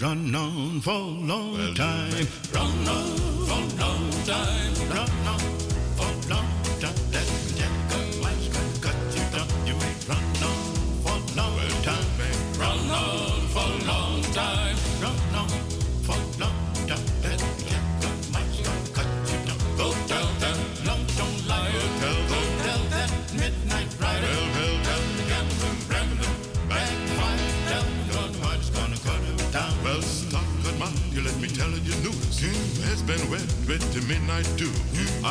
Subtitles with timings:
[0.00, 2.26] run on for a long Well, time.
[2.52, 4.67] Run on for a long time.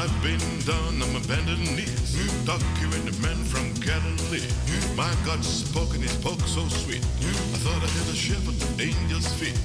[0.08, 0.40] I've been
[0.72, 4.48] on my bended knees, documenting the men from Galilee.
[4.96, 7.04] My God spoke and he spoke so sweet.
[7.04, 9.58] I thought I heard a shepherd angel's feet.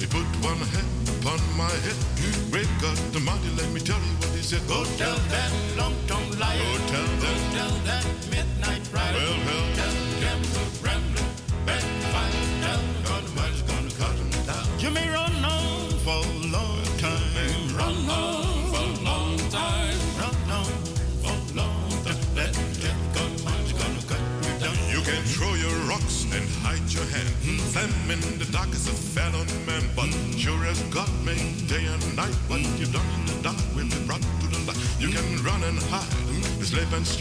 [0.00, 0.88] He put one hand
[1.20, 2.09] upon my head.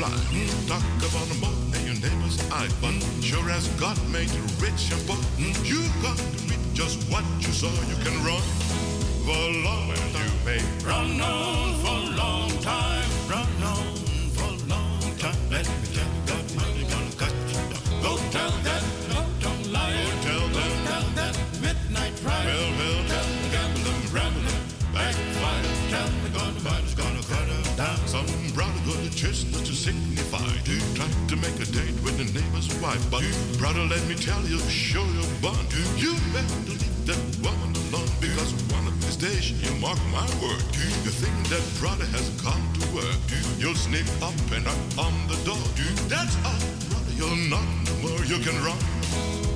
[0.02, 4.30] And slide, talk about the moon and your neighbor's eye, but sure as God made
[4.32, 5.20] you rich and poor,
[5.64, 7.72] you got to reap just what you saw.
[7.88, 8.42] You can run
[9.26, 10.26] for long time.
[10.26, 13.10] You may Run on for a long time.
[13.28, 13.96] Run on
[14.36, 15.36] for a long time.
[15.52, 18.02] Let me tell you, God what's gonna cut you down.
[18.02, 20.06] Go tell that long-tongued liar.
[20.06, 20.44] Go tell.
[20.56, 22.48] Go tell that midnight rider.
[22.48, 23.00] Well, well.
[23.12, 24.62] Tell the gambling, rambling,
[24.94, 25.64] backfire.
[25.92, 26.94] Tell the God what's
[32.90, 33.22] But
[33.60, 35.62] brother, let me tell you, show your bond.
[35.96, 40.64] You better leave that woman alone because one of these days, you mark my word.
[41.06, 43.16] You think that brother has come to work.
[43.60, 45.62] You'll sneak up and knock on the door.
[46.10, 47.14] That's all, brother.
[47.14, 48.26] you're not no more.
[48.26, 48.80] You can run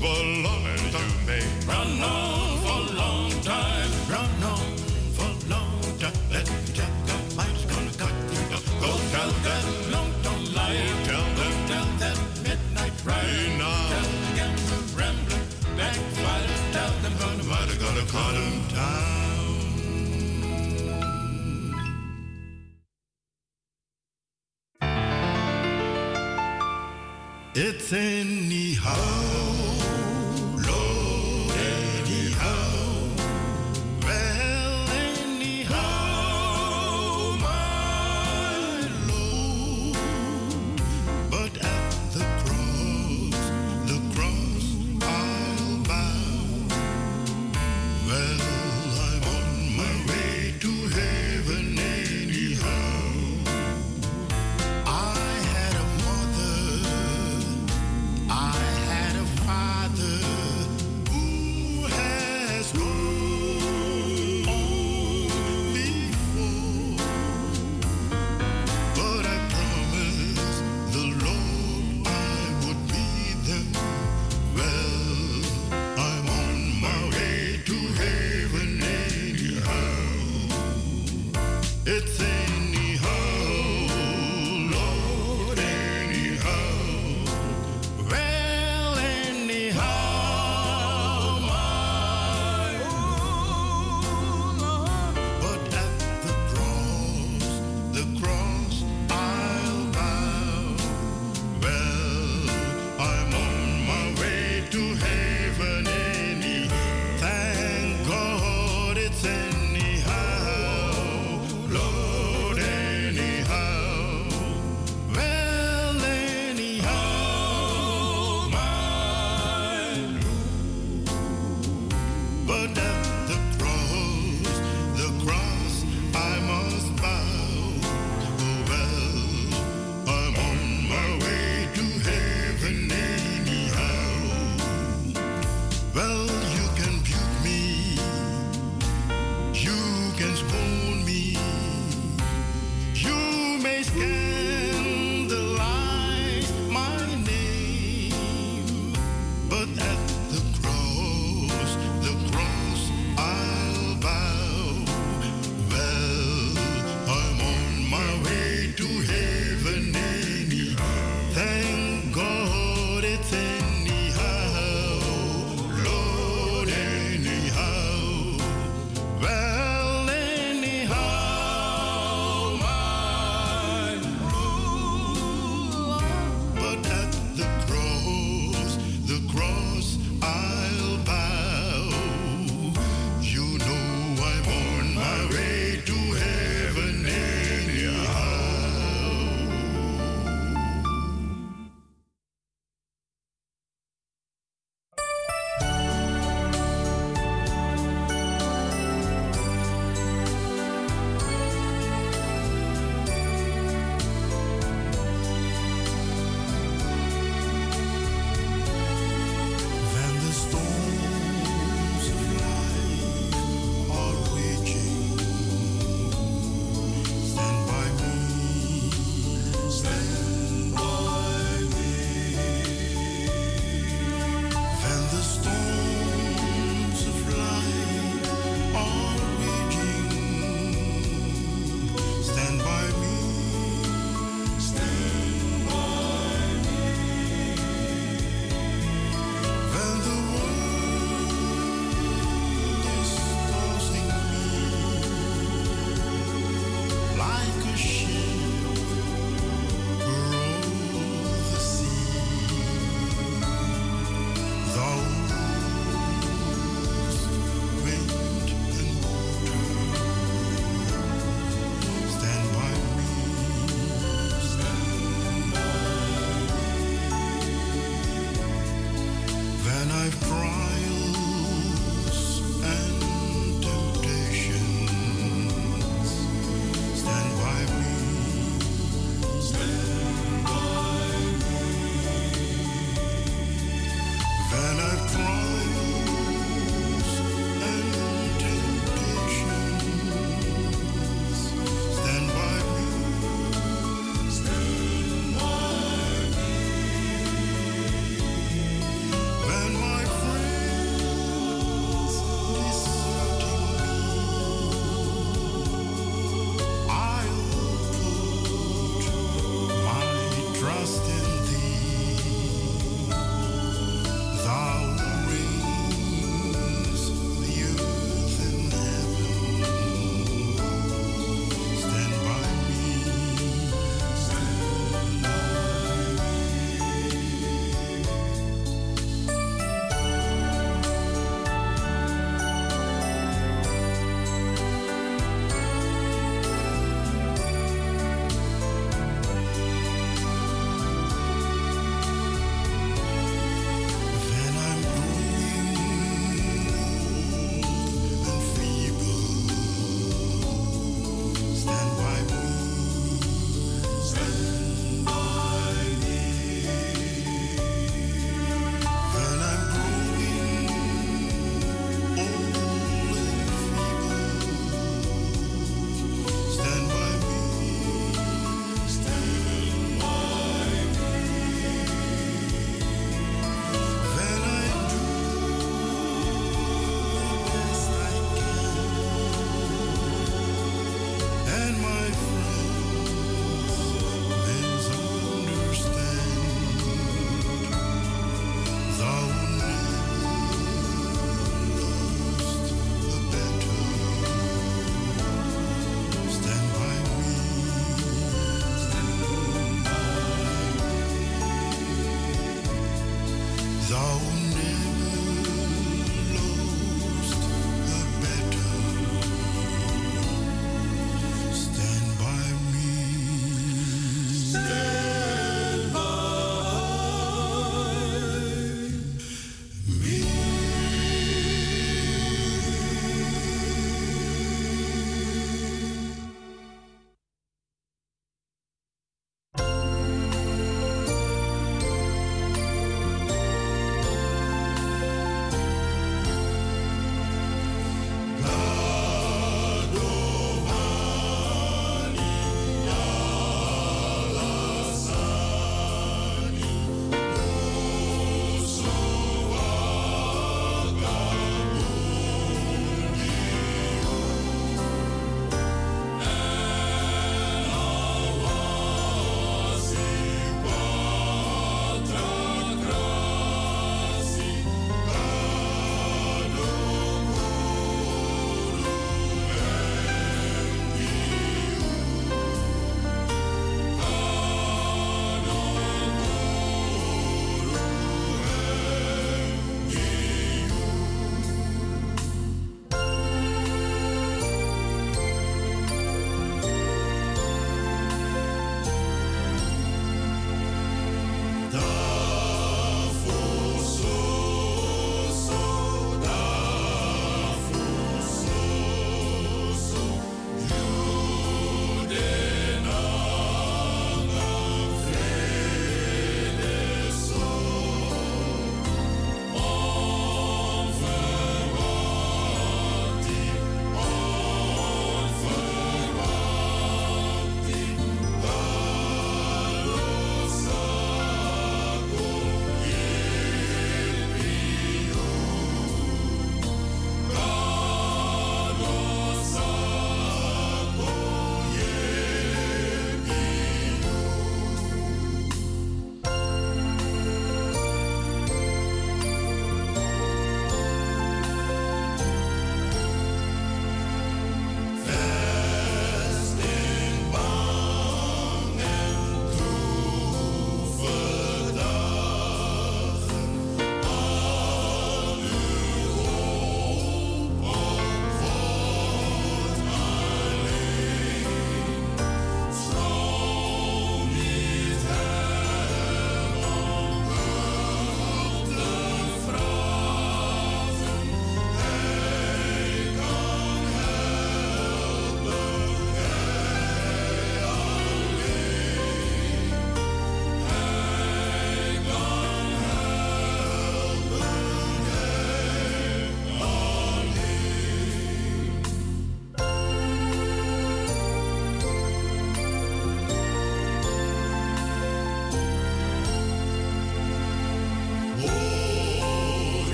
[0.00, 1.04] for long time.
[1.04, 3.77] You may Run on for a long time.
[18.12, 18.57] Mighty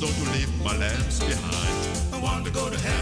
[0.00, 2.14] Don't you leave my lambs behind.
[2.14, 2.99] I want to go to heaven.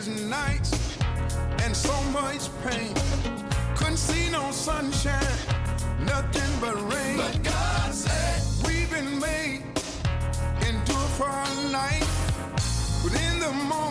[0.00, 0.98] sleepless nights
[1.62, 2.94] and so much pain.
[3.76, 5.36] Couldn't see no sunshine,
[6.04, 7.16] nothing but rain.
[7.16, 9.62] But God said, We've been made
[10.68, 12.06] into a far night,
[13.02, 13.89] but in the morning.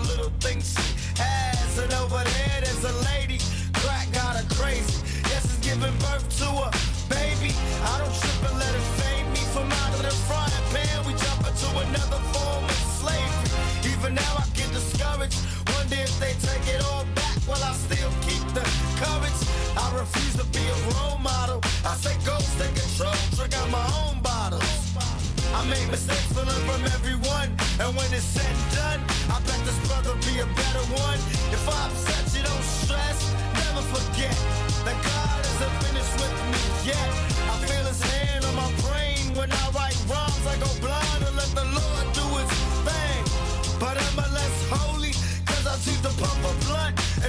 [0.00, 1.55] Little things she has.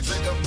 [0.08, 0.47] Drink a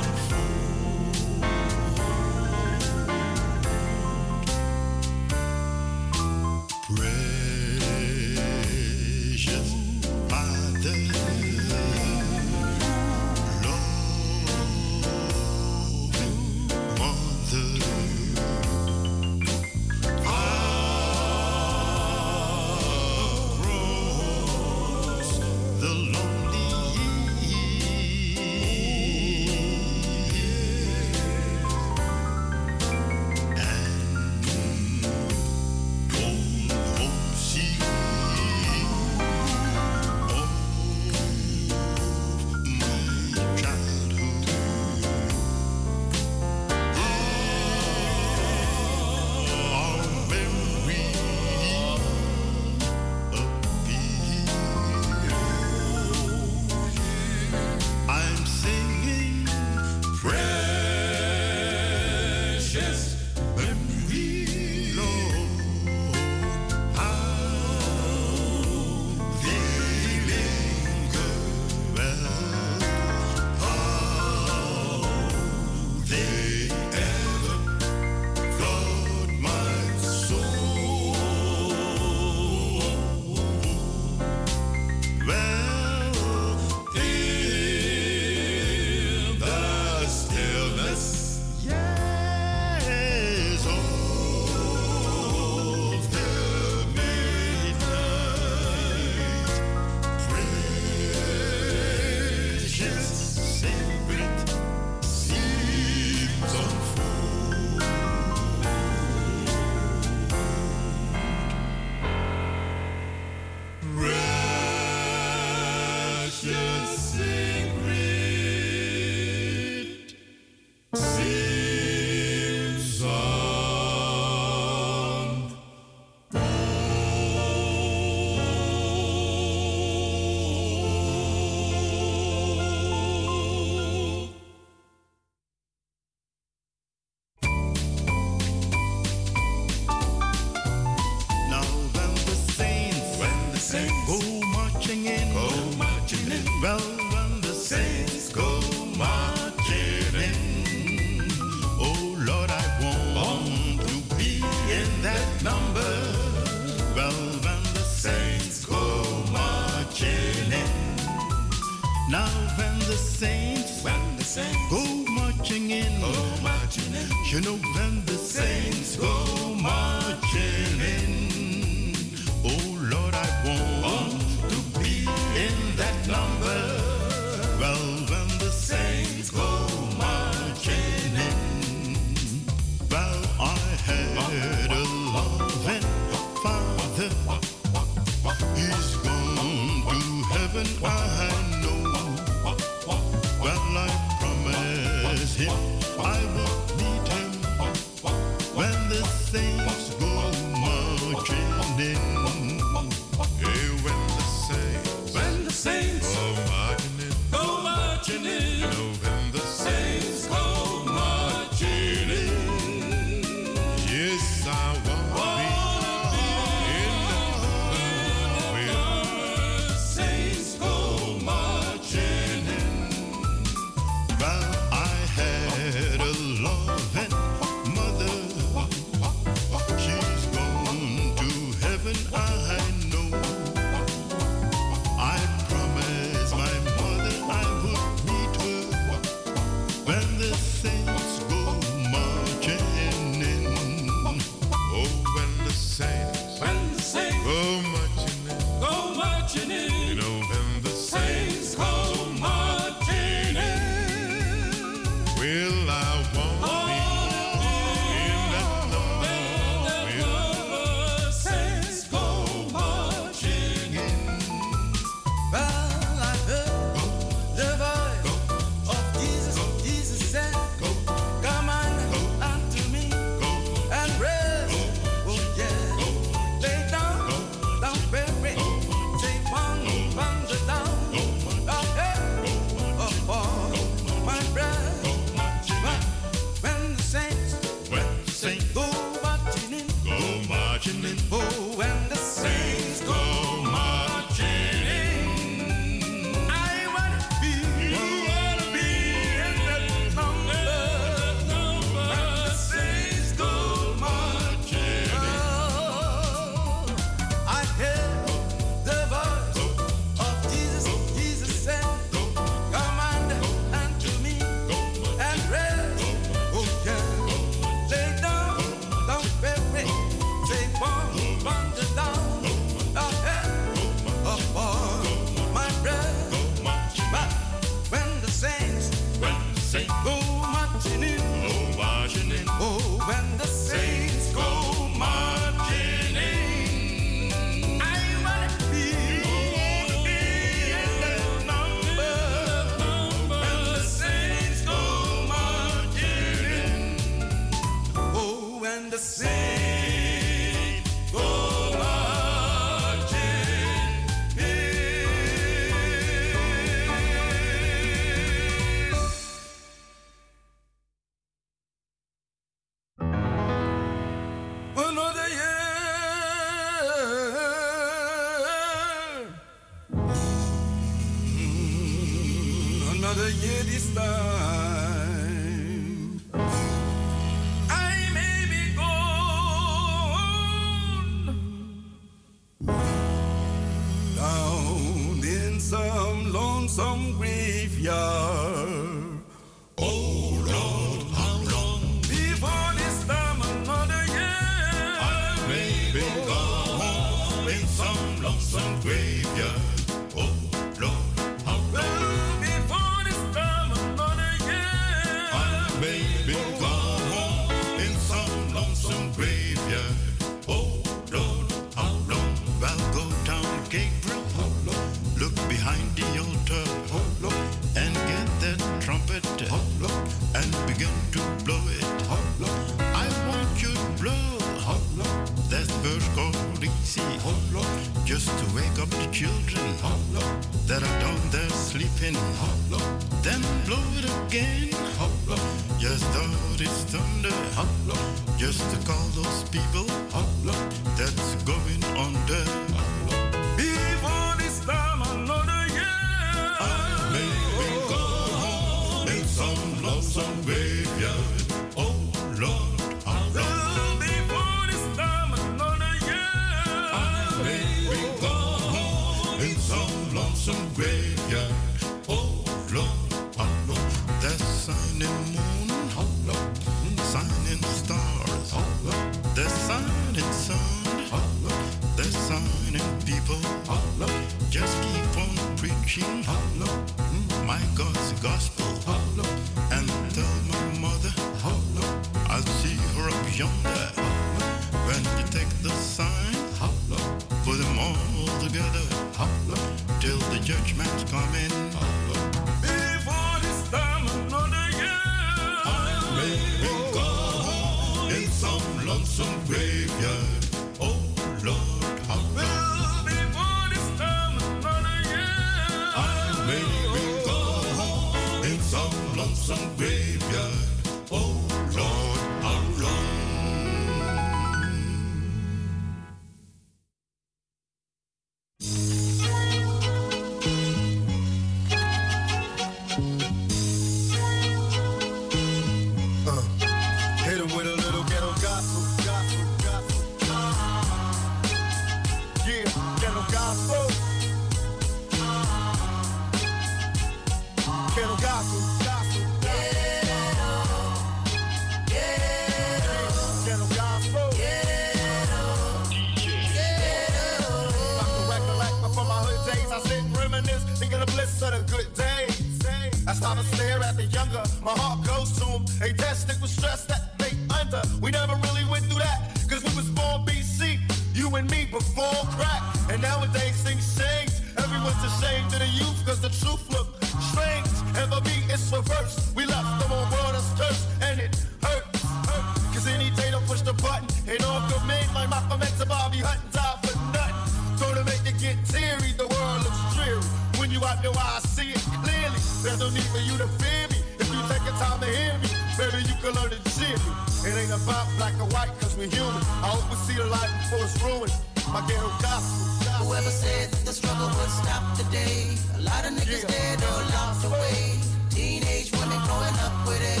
[589.81, 591.13] see a life before it's ruined.
[591.53, 592.85] My ghetto gospel.
[592.85, 595.35] Whoever said that the struggle would stop today?
[595.57, 596.55] A lot of niggas yeah.
[596.55, 597.79] dead or lost away.
[598.09, 600.00] Teenage women growing up with it.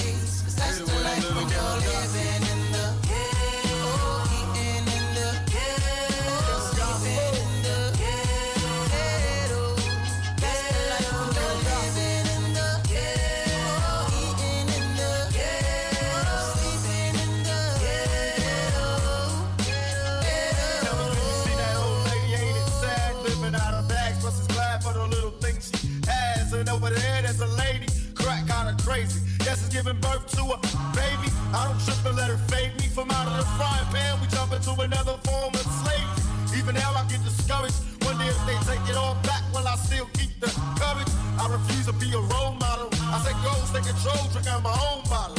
[36.71, 37.75] Even now I get discouraged.
[38.07, 40.47] Wonder if they take it all back, while I still keep the
[40.79, 41.11] courage?
[41.35, 42.87] I refuse to be a role model.
[43.11, 45.35] I set goals, take control, drink out my own bottle.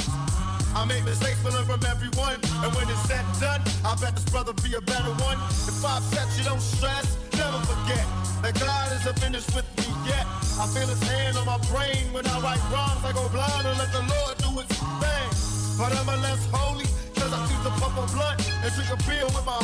[0.76, 2.36] I make mistakes, but learn from everyone.
[2.60, 5.40] And when it's said and done, I bet this brother be a better one.
[5.64, 8.04] If I bet you don't stress, never forget
[8.44, 10.28] that God isn't finished with me yet.
[10.60, 13.08] I feel His hand on my brain when I write rhymes.
[13.08, 14.68] I go blind and let the Lord do His
[15.00, 15.28] thing.
[15.80, 16.84] But I'm less holy,
[17.16, 19.56] cause I choose to pump a blunt and drink a beer with my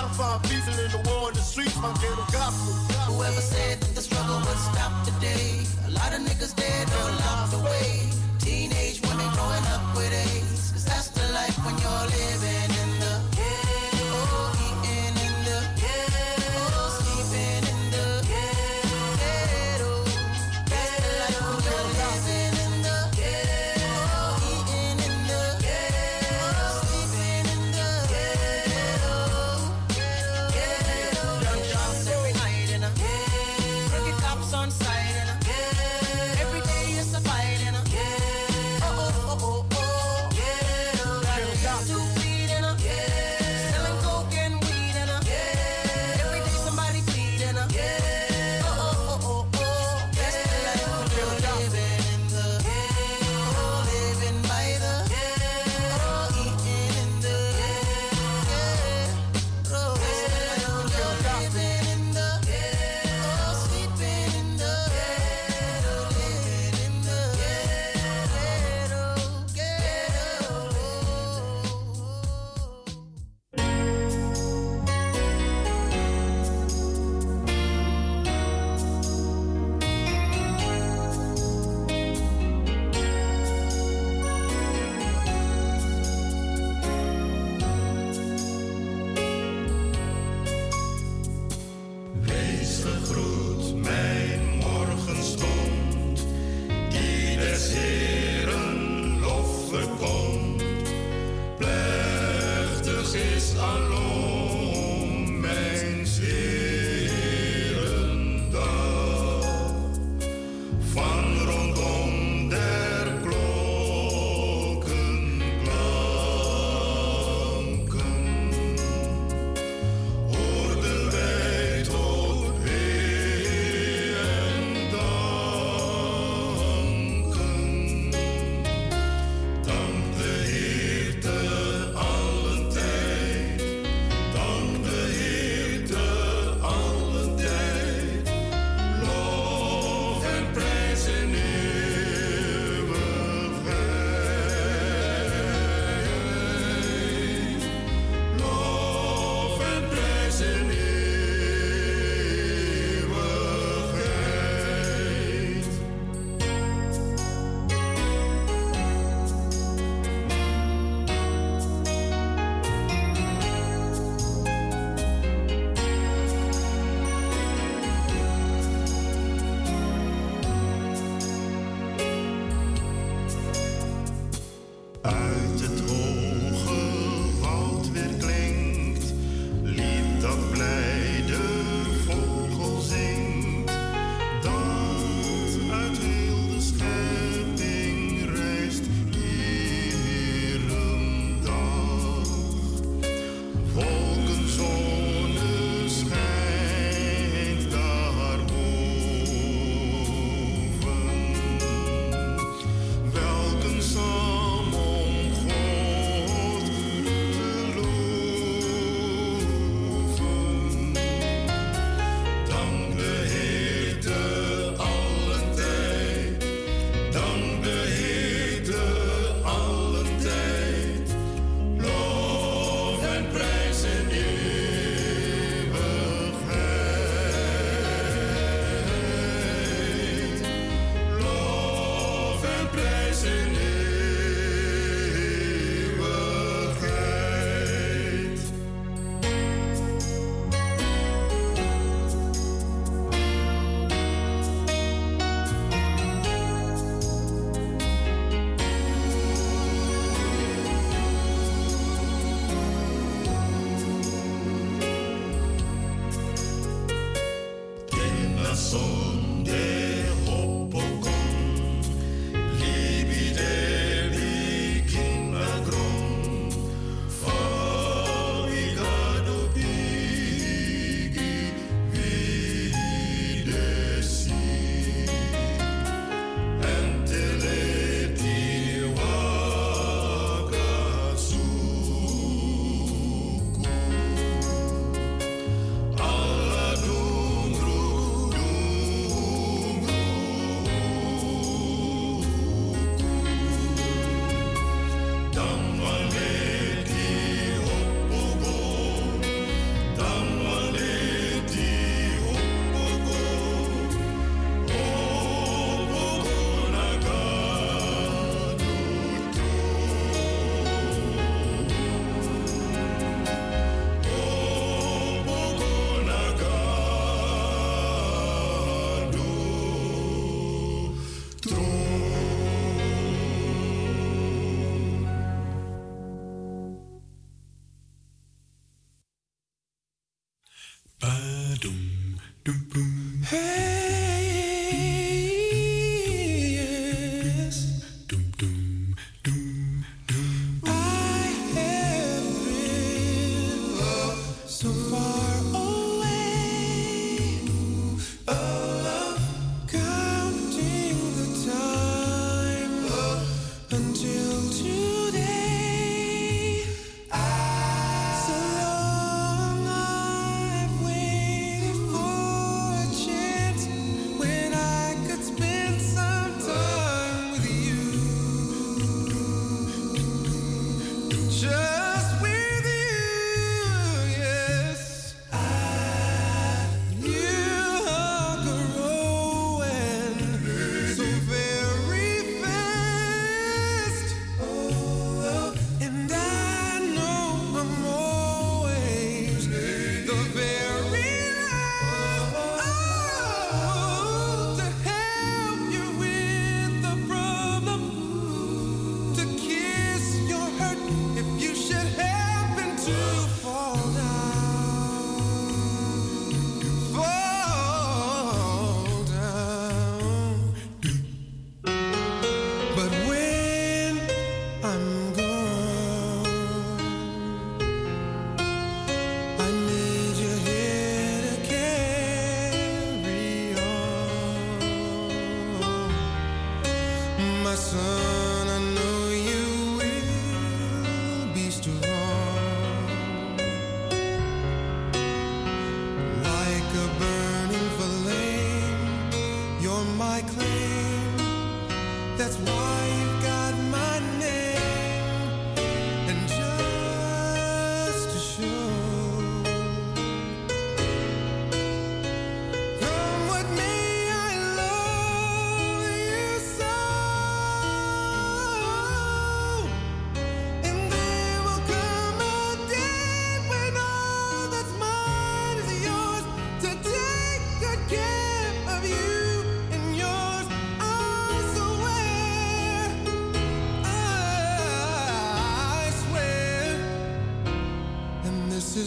[0.00, 2.74] gotta find people in the war in the streets, my ghetto gospel.
[3.08, 7.54] Whoever said that the struggle would stop today, a lot of niggas dead or locked
[7.54, 7.88] away.
[8.38, 12.75] Teenage women growing up with AIDS, cause that's the life when you're living.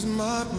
[0.00, 0.49] Is my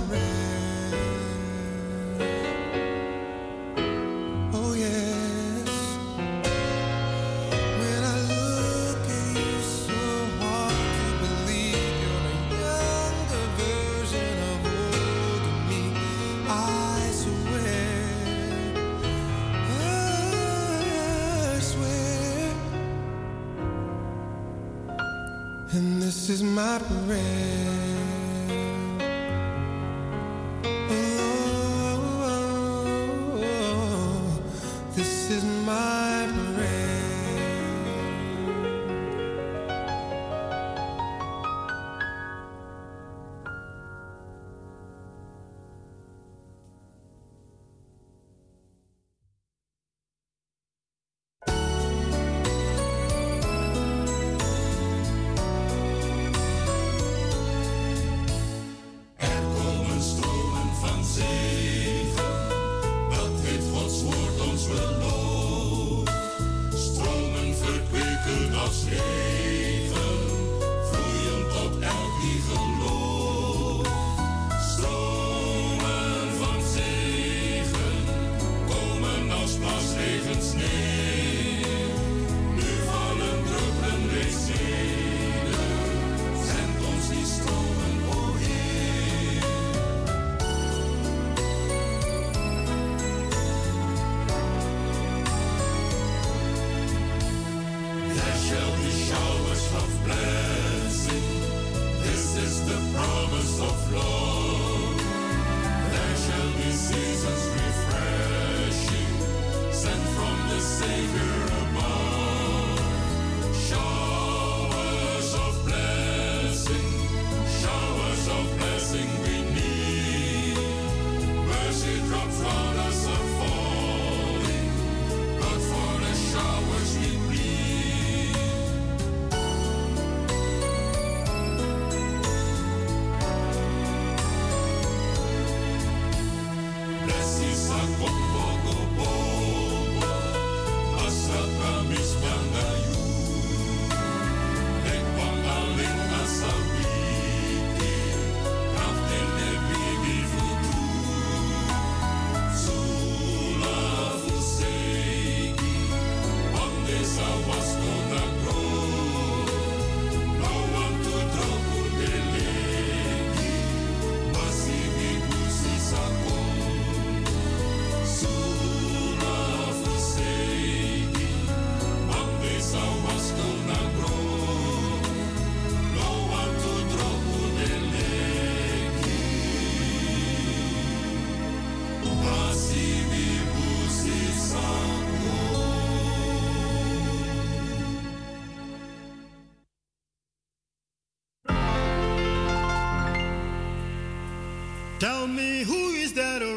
[195.01, 196.50] Tell me who is that oh?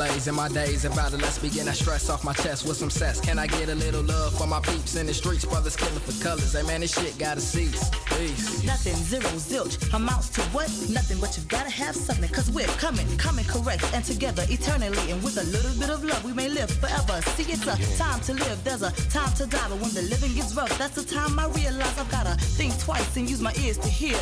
[0.00, 0.94] ablaze in my days of
[1.42, 3.20] begin I stress off my chest with some cess.
[3.20, 5.44] Can I get a little love for my peeps in the streets?
[5.44, 6.52] Brothers killing for colors.
[6.52, 7.90] Hey man, this shit gotta cease.
[8.16, 8.64] Peace.
[8.64, 9.76] Nothing, zero, zilch.
[9.94, 10.68] Amounts to what?
[10.90, 12.28] Nothing, but you gotta have something.
[12.30, 15.10] Cause we're coming, coming correct and together eternally.
[15.10, 17.20] And with a little bit of love, we may live forever.
[17.36, 19.68] See, it's a time to live, there's a time to die.
[19.68, 23.16] But when the living gets rough, that's the time I realize I've gotta think twice
[23.16, 24.18] and use my ears to hear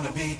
[0.00, 0.39] wanna be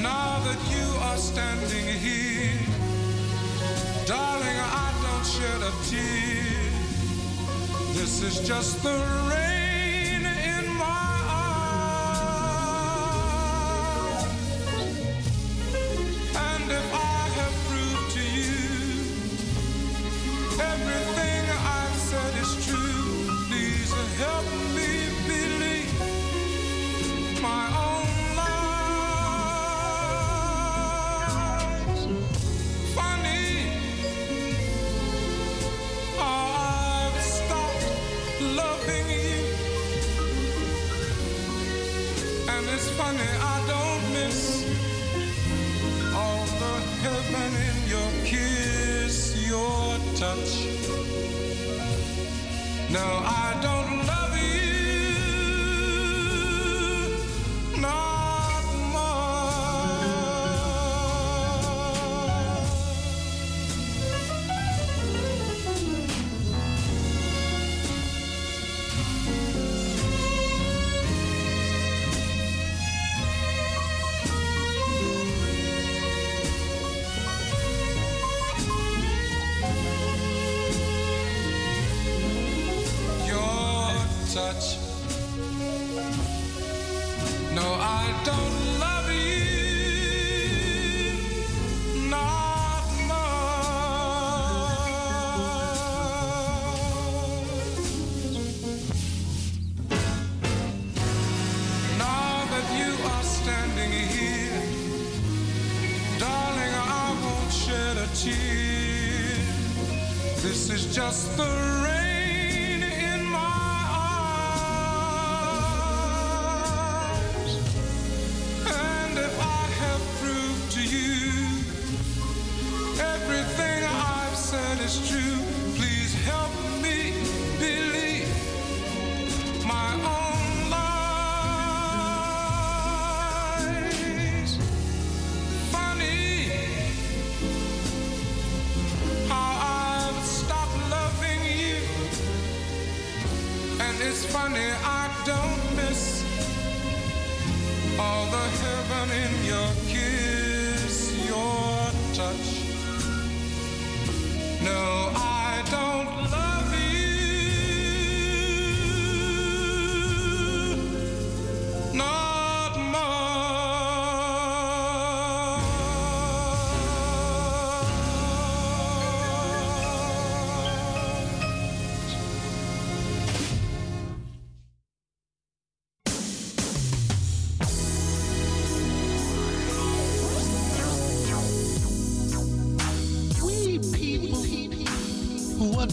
[0.00, 2.66] Now that you are standing here,
[4.06, 6.70] darling, I don't shed a tear.
[7.94, 8.96] This is just the
[9.28, 9.49] rain.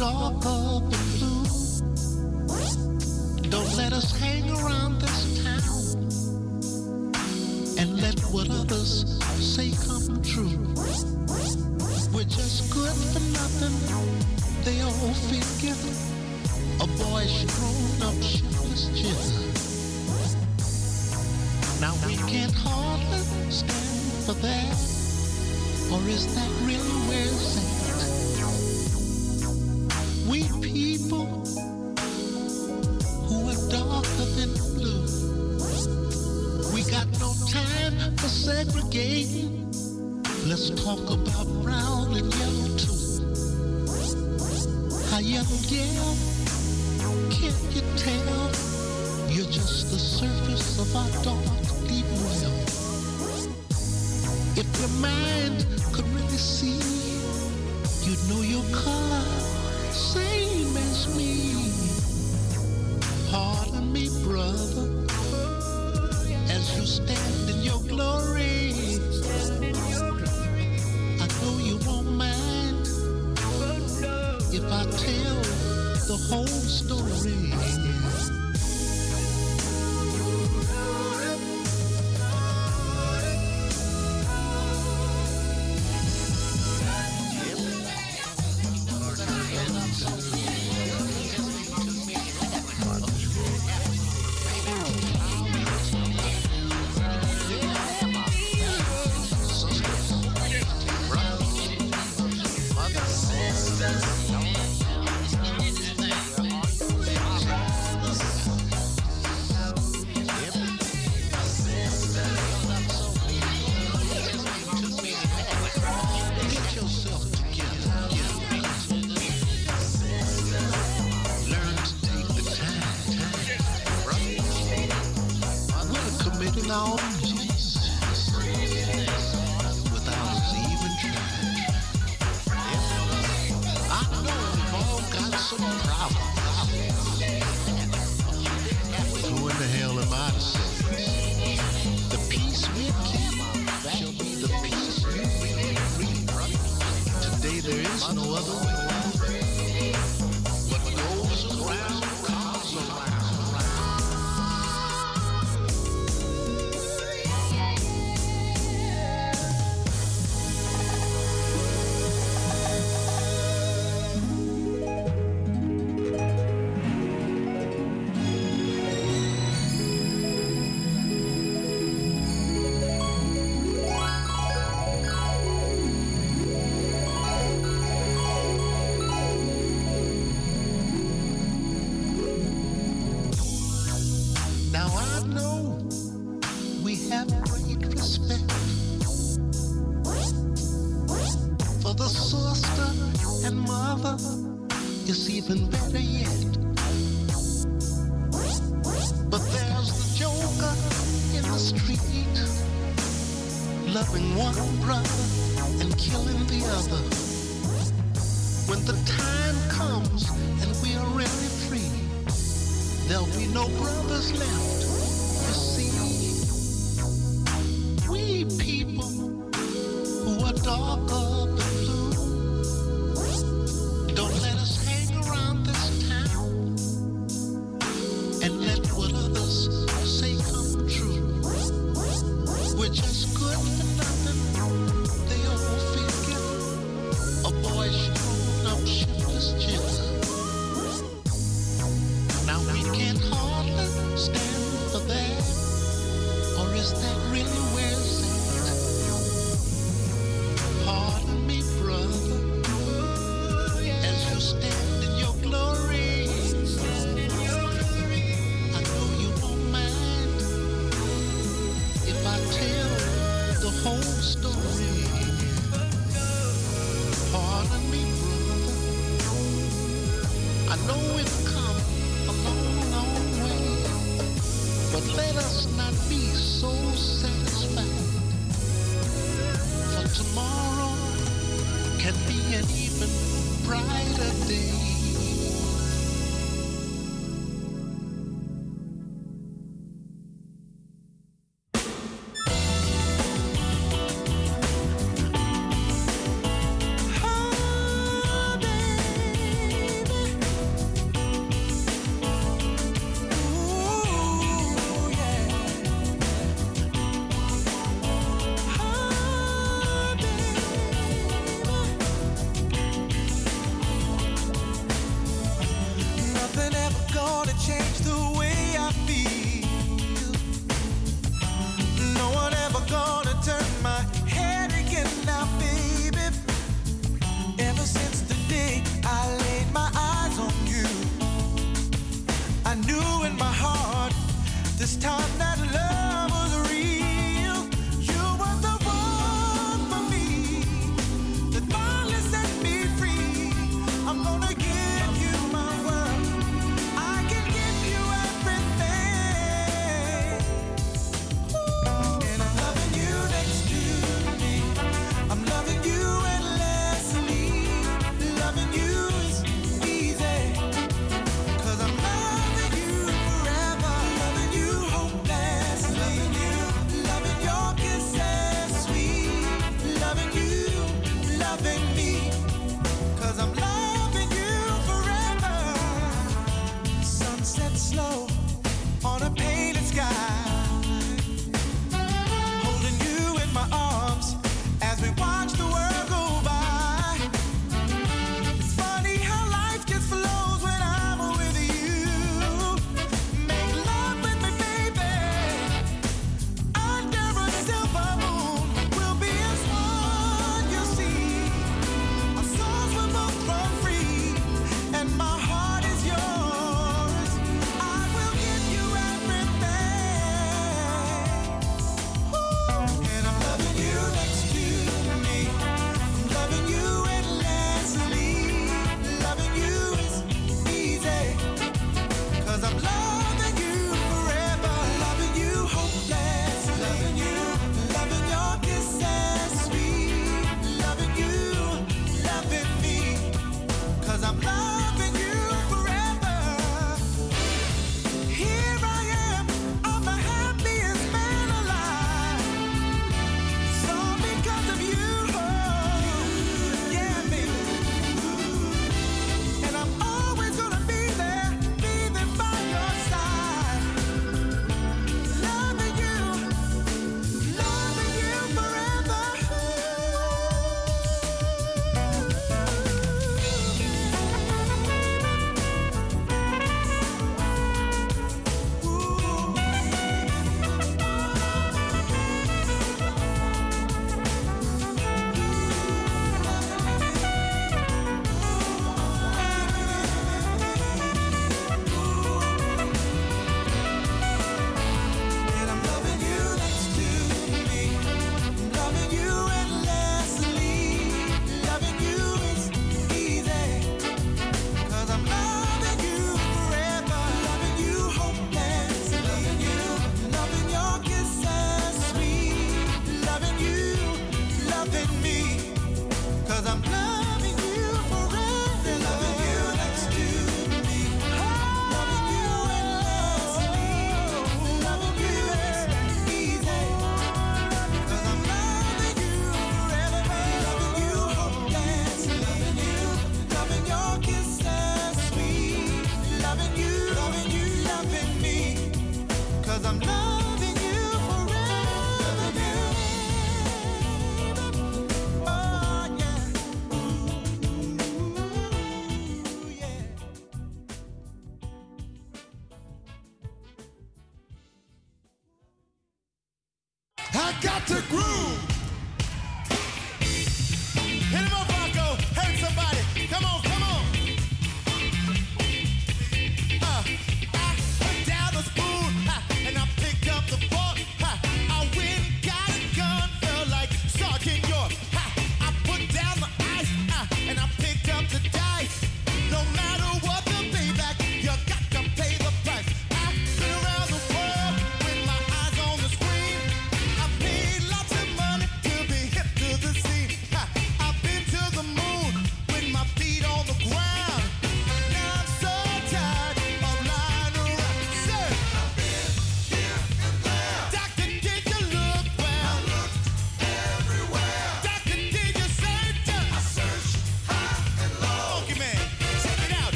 [0.00, 0.69] stop.